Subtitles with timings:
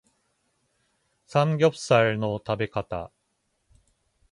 [1.27, 3.11] サムギョプサルの食べ方